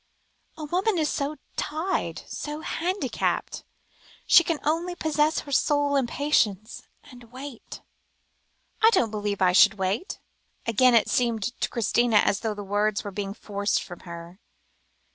[0.57, 3.63] "A woman is so tied, so handicapped;
[4.25, 7.81] she can only possess her soul in patience, and wait."
[8.81, 10.19] "I don't believe I should wait,"
[10.65, 14.39] again it seemed to Christina, as though the words were being forced from her.